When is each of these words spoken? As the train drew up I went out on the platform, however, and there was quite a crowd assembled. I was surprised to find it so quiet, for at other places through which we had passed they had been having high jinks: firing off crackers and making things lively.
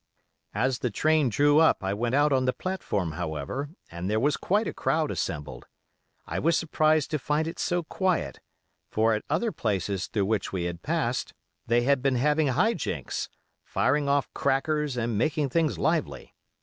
As 0.55 0.79
the 0.79 0.89
train 0.89 1.29
drew 1.29 1.59
up 1.59 1.83
I 1.83 1.93
went 1.93 2.15
out 2.15 2.33
on 2.33 2.45
the 2.45 2.53
platform, 2.53 3.11
however, 3.11 3.69
and 3.91 4.09
there 4.09 4.19
was 4.19 4.35
quite 4.35 4.67
a 4.67 4.73
crowd 4.73 5.11
assembled. 5.11 5.67
I 6.25 6.39
was 6.39 6.57
surprised 6.57 7.11
to 7.11 7.19
find 7.19 7.47
it 7.47 7.59
so 7.59 7.83
quiet, 7.83 8.39
for 8.89 9.13
at 9.13 9.23
other 9.29 9.51
places 9.51 10.07
through 10.07 10.25
which 10.25 10.51
we 10.51 10.63
had 10.63 10.81
passed 10.81 11.35
they 11.67 11.83
had 11.83 12.01
been 12.01 12.15
having 12.15 12.47
high 12.47 12.73
jinks: 12.73 13.29
firing 13.63 14.09
off 14.09 14.33
crackers 14.33 14.97
and 14.97 15.19
making 15.19 15.49
things 15.49 15.77
lively. 15.77 16.33